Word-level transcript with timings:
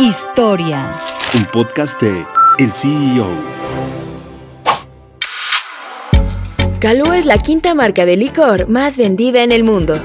Historia. 0.00 0.90
Un 1.36 1.44
podcast 1.52 2.00
de 2.02 2.26
El 2.58 2.72
CEO. 2.72 3.28
Calúa 6.80 7.16
es 7.16 7.26
la 7.26 7.38
quinta 7.38 7.74
marca 7.74 8.04
de 8.04 8.16
licor 8.16 8.68
más 8.68 8.98
vendida 8.98 9.44
en 9.44 9.52
el 9.52 9.62
mundo. 9.62 9.96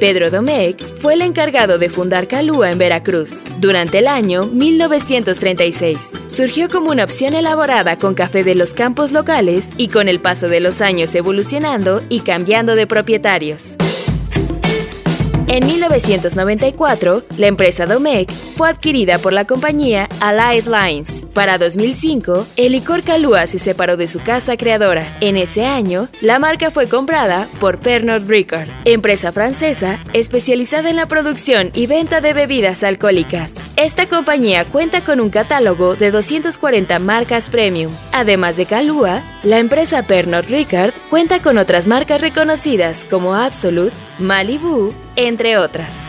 Pedro 0.00 0.30
Domecq 0.30 0.80
fue 1.00 1.14
el 1.14 1.22
encargado 1.22 1.76
de 1.76 1.90
fundar 1.90 2.28
Calúa 2.28 2.70
en 2.70 2.78
Veracruz 2.78 3.42
durante 3.58 3.98
el 3.98 4.06
año 4.06 4.46
1936. 4.46 6.12
Surgió 6.28 6.70
como 6.70 6.90
una 6.90 7.04
opción 7.04 7.34
elaborada 7.34 7.98
con 7.98 8.14
café 8.14 8.42
de 8.42 8.54
los 8.54 8.72
campos 8.72 9.12
locales 9.12 9.72
y 9.76 9.88
con 9.88 10.08
el 10.08 10.18
paso 10.18 10.48
de 10.48 10.60
los 10.60 10.80
años 10.80 11.14
evolucionando 11.14 12.00
y 12.08 12.20
cambiando 12.20 12.74
de 12.74 12.86
propietarios. 12.86 13.76
En 15.50 15.66
1994, 15.66 17.22
la 17.38 17.46
empresa 17.46 17.86
Domecq 17.86 18.30
fue 18.30 18.68
adquirida 18.68 19.18
por 19.18 19.32
la 19.32 19.46
compañía 19.46 20.06
Allied 20.20 20.66
Lines. 20.66 21.26
Para 21.32 21.56
2005, 21.56 22.46
el 22.56 22.72
licor 22.72 23.02
Calúa 23.02 23.46
se 23.46 23.58
separó 23.58 23.96
de 23.96 24.08
su 24.08 24.20
casa 24.20 24.58
creadora. 24.58 25.06
En 25.22 25.38
ese 25.38 25.64
año, 25.64 26.08
la 26.20 26.38
marca 26.38 26.70
fue 26.70 26.86
comprada 26.86 27.48
por 27.60 27.78
Pernod 27.78 28.28
Ricard, 28.28 28.68
empresa 28.84 29.32
francesa 29.32 29.98
especializada 30.12 30.90
en 30.90 30.96
la 30.96 31.06
producción 31.06 31.70
y 31.72 31.86
venta 31.86 32.20
de 32.20 32.34
bebidas 32.34 32.82
alcohólicas. 32.82 33.54
Esta 33.78 34.08
compañía 34.08 34.64
cuenta 34.64 35.02
con 35.02 35.20
un 35.20 35.30
catálogo 35.30 35.94
de 35.94 36.10
240 36.10 36.98
marcas 36.98 37.48
premium. 37.48 37.92
Además 38.12 38.56
de 38.56 38.66
Calúa, 38.66 39.22
la 39.44 39.60
empresa 39.60 40.02
Pernod 40.02 40.46
Ricard 40.46 40.92
cuenta 41.10 41.40
con 41.40 41.58
otras 41.58 41.86
marcas 41.86 42.20
reconocidas 42.20 43.06
como 43.08 43.36
Absolut, 43.36 43.92
Malibu, 44.18 44.92
entre 45.14 45.58
otras. 45.58 46.08